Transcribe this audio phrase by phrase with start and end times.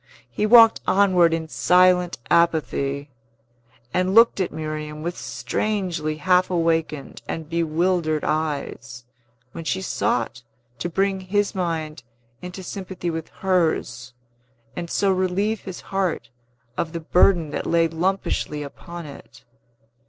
[0.31, 3.11] He walked onward in silent apathy,
[3.93, 9.05] and looked at Miriam with strangely half awakened and bewildered eyes,
[9.51, 10.41] when she sought
[10.79, 12.01] to bring his mind
[12.41, 14.13] into sympathy with hers,
[14.75, 16.31] and so relieve his heart
[16.77, 19.43] of the burden that lay lumpishly upon it.